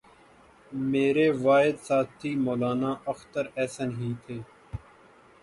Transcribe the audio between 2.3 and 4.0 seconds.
مولانا Akhtar احسن